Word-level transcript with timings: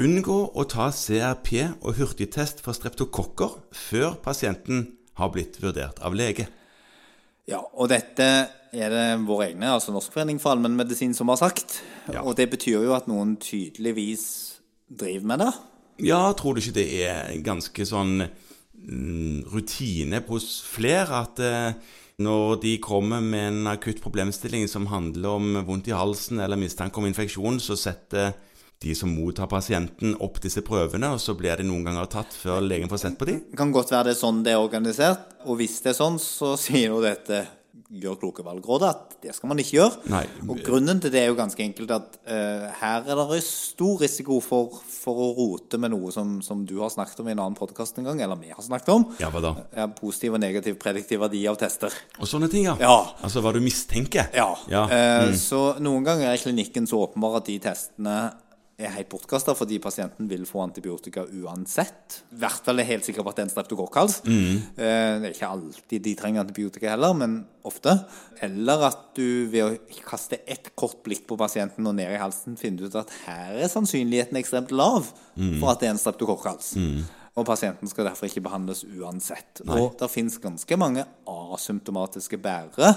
Unngå 0.00 0.38
å 0.56 0.64
ta 0.64 0.86
CRP 0.94 1.50
og 1.82 1.98
hurtigtest 1.98 2.62
for 2.64 2.72
streptokokker 2.76 3.58
før 3.76 4.14
pasienten 4.24 4.86
har 5.20 5.32
blitt 5.34 5.58
vurdert 5.60 6.00
av 6.00 6.16
lege. 6.16 6.46
Ja, 7.50 7.60
og 7.60 7.90
dette 7.92 8.26
er 8.70 8.92
det 8.94 9.04
våre 9.26 9.50
egne, 9.50 9.72
altså 9.74 9.92
Norsk 9.92 10.14
forening 10.14 10.38
for 10.40 10.54
allmennmedisin, 10.54 11.12
som 11.16 11.28
har 11.32 11.40
sagt. 11.40 11.80
Ja. 12.08 12.22
Og 12.22 12.38
det 12.38 12.48
betyr 12.52 12.86
jo 12.86 12.94
at 12.96 13.10
noen 13.10 13.34
tydeligvis 13.42 14.24
driver 14.88 15.26
med 15.32 15.44
det. 15.44 15.50
Ja, 16.06 16.22
tror 16.38 16.56
du 16.56 16.62
ikke 16.62 16.78
det 16.78 16.88
er 17.04 17.34
ganske 17.44 17.84
sånn 17.84 18.22
mm, 18.22 19.50
rutine 19.52 20.22
hos 20.28 20.48
flere 20.64 21.24
at 21.26 21.42
eh, 21.44 21.96
når 22.20 22.60
de 22.60 22.76
kommer 22.84 23.22
med 23.24 23.46
en 23.48 23.72
akutt 23.72 24.02
problemstilling 24.04 24.68
som 24.68 24.90
handler 24.90 25.38
om 25.38 25.58
vondt 25.66 25.88
i 25.88 25.96
halsen 25.96 26.40
eller 26.44 26.60
mistanke 26.60 27.00
om 27.00 27.08
infeksjon, 27.08 27.60
så 27.64 27.78
setter 27.80 28.34
de 28.80 28.94
som 28.96 29.12
mottar 29.12 29.48
pasienten, 29.48 30.14
opp 30.24 30.38
disse 30.40 30.62
prøvene, 30.64 31.12
og 31.12 31.20
så 31.20 31.34
blir 31.36 31.60
de 31.60 31.66
noen 31.68 31.84
ganger 31.84 32.08
tatt 32.12 32.32
før 32.36 32.62
legen 32.64 32.88
får 32.88 33.02
sett 33.02 33.18
på 33.20 33.28
dem? 33.28 33.42
Det 33.50 33.60
kan 33.60 33.72
godt 33.72 33.92
være 33.92 34.08
det 34.08 34.14
er 34.14 34.20
sånn 34.20 34.44
det 34.44 34.54
er 34.54 34.60
organisert. 34.60 35.34
Og 35.44 35.60
hvis 35.60 35.80
det 35.84 35.92
er 35.92 35.98
sånn, 35.98 36.16
så 36.20 36.54
sier 36.60 36.94
jo 36.94 37.02
dette 37.04 37.42
Gjør 37.90 38.20
kloke 38.20 38.44
valgrådet 38.46 38.86
at 38.86 39.14
det 39.24 39.32
skal 39.34 39.50
man 39.50 39.58
ikke 39.58 39.74
gjøre. 39.74 40.10
Nei. 40.12 40.22
Og 40.46 40.60
grunnen 40.62 41.00
til 41.02 41.10
det 41.10 41.24
er 41.24 41.32
jo 41.32 41.34
ganske 41.38 41.62
enkelt 41.64 41.90
at 41.90 42.18
uh, 42.22 42.68
her 42.78 43.08
er 43.10 43.22
det 43.32 43.40
stor 43.42 43.98
risiko 44.04 44.36
for, 44.44 44.76
for 44.86 45.18
å 45.24 45.30
rote 45.34 45.80
med 45.82 45.90
noe 45.90 46.12
som, 46.14 46.36
som 46.46 46.62
du 46.68 46.76
har 46.84 46.92
snakket 46.94 47.18
om 47.24 47.30
i 47.30 47.34
en 47.34 47.42
annen 47.42 47.58
podkast 47.58 47.98
en 47.98 48.06
gang, 48.06 48.22
eller 48.22 48.38
vi 48.38 48.52
har 48.54 48.62
snakket 48.62 48.92
om. 48.94 49.08
Ja, 49.18 49.32
hva 49.34 49.42
da? 49.42 49.52
Ja, 49.74 49.88
positiv 49.90 50.36
og 50.38 50.42
negativ 50.44 50.78
prediktiv 50.78 51.18
verdi 51.24 51.42
av 51.50 51.58
tester. 51.58 51.94
Og 52.20 52.30
sånne 52.30 52.46
ting, 52.52 52.68
ja. 52.70 52.76
Ja. 52.78 52.94
Altså 53.26 53.42
hva 53.42 53.50
du 53.56 53.58
mistenker. 53.64 54.30
Ja. 54.38 54.52
ja. 54.70 54.84
Eh, 54.86 55.32
Så 55.40 55.80
noen 55.82 56.06
ganger 56.06 56.30
er 56.30 56.38
klinikken 56.38 56.86
så 56.86 57.02
åpenbar 57.08 57.40
at 57.40 57.50
de 57.50 57.58
testene 57.66 58.20
er 58.80 58.92
helt 58.96 59.08
bortkasta 59.12 59.52
fordi 59.54 59.78
pasienten 59.82 60.28
vil 60.30 60.46
få 60.48 60.62
antibiotika 60.64 61.24
uansett. 61.26 62.20
I 62.32 62.38
hvert 62.42 62.64
fall 62.64 62.80
er 62.80 62.88
helt 62.88 63.04
sikker 63.06 63.22
på 63.22 63.30
at 63.32 63.36
det 63.38 63.42
er 63.44 63.48
en 63.48 63.52
streptokokkhals. 63.54 64.16
Mm. 64.24 64.56
Eh, 64.76 65.20
Det 65.20 65.28
er 65.28 65.34
ikke 65.34 65.50
alltid 65.52 66.02
de 66.06 66.14
trenger 66.16 66.40
antibiotika 66.44 66.90
heller, 66.94 67.12
men 67.14 67.46
ofte. 67.64 67.94
Eller 68.42 68.86
at 68.88 68.98
du 69.16 69.46
ved 69.52 69.62
å 69.66 70.00
kaste 70.08 70.40
et 70.46 70.72
kort 70.76 71.02
blikk 71.04 71.26
på 71.28 71.36
pasienten 71.38 71.86
og 71.86 71.94
ned 71.98 72.10
i 72.14 72.20
halsen 72.22 72.56
finner 72.56 72.86
ut 72.88 72.94
at 73.02 73.10
her 73.26 73.58
er 73.60 73.68
sannsynligheten 73.68 74.36
ekstremt 74.40 74.70
lav 74.72 75.12
Mm. 75.36 75.60
for 75.60 75.70
at 75.70 75.80
det 75.80 75.86
er 75.88 75.92
en 75.92 75.98
streptokokkals. 75.98 76.74
Og 77.36 77.46
pasienten 77.46 77.88
skal 77.88 78.04
derfor 78.08 78.26
ikke 78.26 78.42
behandles 78.42 78.82
uansett. 78.84 79.60
Og 79.68 79.96
det 79.98 80.10
finnes 80.10 80.36
ganske 80.42 80.76
mange 80.76 81.04
asymptomatiske 81.28 82.36
bærere 82.42 82.94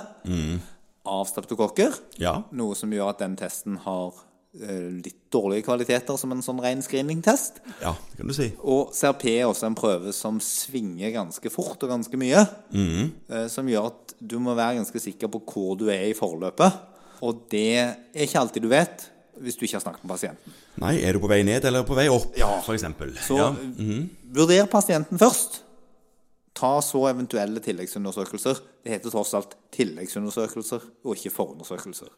av 1.06 1.26
streptokokker. 1.28 1.90
Mm. 1.94 2.20
Ja. 2.24 2.34
Noe 2.52 2.76
som 2.76 2.92
gjør 2.92 3.10
at 3.14 3.20
den 3.20 3.36
testen 3.40 3.78
har 3.86 4.14
litt 4.54 5.16
dårlige 5.34 5.64
kvaliteter 5.66 6.18
som 6.20 6.32
en 6.32 6.44
sånn 6.46 6.60
ren 6.62 6.82
screeningtest. 6.86 7.56
ja, 7.82 7.96
det 8.12 8.18
kan 8.20 8.28
du 8.30 8.34
si. 8.38 8.52
Og 8.62 8.92
CRP 8.94 9.26
er 9.40 9.48
også 9.50 9.66
en 9.66 9.76
prøve 9.76 10.14
som 10.14 10.38
svinger 10.40 11.12
ganske 11.16 11.50
fort 11.50 11.82
og 11.84 11.90
ganske 11.90 12.18
mye. 12.22 12.44
eh, 12.74 13.48
Som 13.50 13.68
gjør 13.68 13.88
at 13.90 14.14
du 14.22 14.38
må 14.40 14.54
være 14.56 14.78
ganske 14.78 15.00
sikker 15.02 15.28
på 15.34 15.42
hvor 15.50 15.76
du 15.80 15.88
er 15.90 16.06
i 16.12 16.14
forløpet. 16.14 16.72
Og 17.24 17.48
det 17.50 17.66
er 17.80 17.96
ikke 18.28 18.40
alltid 18.40 18.62
du 18.62 18.70
vet 18.70 19.10
hvis 19.42 19.56
du 19.58 19.66
ikke 19.66 19.80
har 19.80 19.82
snakket 19.88 20.04
med 20.06 20.12
pasienten. 20.14 20.54
Nei, 20.78 21.00
er 21.02 21.14
du 21.14 21.20
på 21.20 21.28
vei 21.32 21.42
ned 21.44 21.66
eller 21.66 21.84
på 21.84 21.96
vei 21.98 22.06
opp, 22.14 22.36
Ja. 22.38 22.62
eksempel? 22.62 23.16
Så 23.18 23.38
ja. 23.40 23.48
vurder 24.32 24.68
pasienten 24.70 25.18
først. 25.18 25.64
Ta 26.54 26.80
så 26.86 27.08
eventuelle 27.10 27.60
tilleggsundersøkelser. 27.60 28.60
Det 28.86 28.92
heter 28.94 29.10
tross 29.10 29.34
alt 29.34 29.56
tilleggsundersøkelser 29.74 30.82
og 31.04 31.16
ikke 31.18 31.32
forundersøkelser. 31.34 32.12